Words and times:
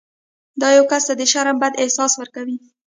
دا 0.61 0.69
یو 0.77 0.85
کس 0.91 1.03
ته 1.07 1.13
د 1.17 1.21
شرم 1.31 1.57
بد 1.61 1.73
احساس 1.83 2.11
ورکوي. 2.17 2.57